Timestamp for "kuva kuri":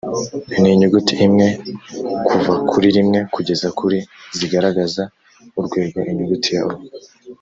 2.27-2.87